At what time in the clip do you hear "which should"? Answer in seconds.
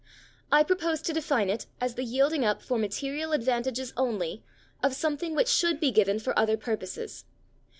5.35-5.79